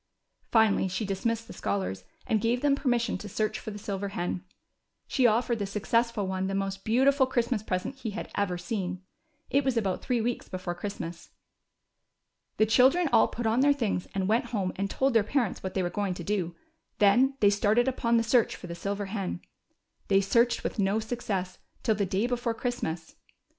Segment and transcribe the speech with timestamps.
[0.49, 4.43] Finally she dismissed the scholars, and gave them permission to search for the silver hen.
[5.07, 9.03] She offered the successful one the most beautiful Christmas present he had ever seen.
[9.51, 11.29] It was about three weeks before Christmas.
[12.57, 15.75] The children all put on their things, and went home and told their parents what
[15.75, 16.55] they Avere going to do;
[16.97, 19.39] then they started upon the search for the sih^er hen.
[20.07, 23.17] They searched Avith no success till the day before Christmas.